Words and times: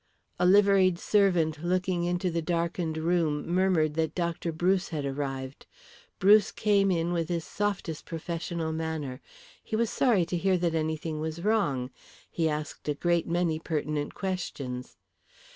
A 0.39 0.47
liveried 0.47 0.97
servant 0.97 1.63
looking 1.63 2.05
into 2.05 2.31
the 2.31 2.41
darkened 2.41 2.97
room 2.97 3.45
murmured 3.47 3.93
that 3.93 4.15
Dr. 4.15 4.51
Bruce 4.51 4.89
had 4.89 5.05
arrived. 5.05 5.67
Bruce 6.17 6.51
came 6.51 6.89
in 6.89 7.13
with 7.13 7.29
his 7.29 7.43
softest 7.45 8.03
professional 8.07 8.71
manner. 8.71 9.21
He 9.63 9.75
was 9.75 9.91
sorry 9.91 10.25
to 10.25 10.37
hear 10.37 10.57
that 10.57 10.73
anything 10.73 11.19
was 11.19 11.43
wrong, 11.43 11.91
he 12.31 12.49
asked 12.49 12.89
a 12.89 12.95
great 12.95 13.27
many 13.27 13.59
pertinent 13.59 14.15
questions. 14.15 14.97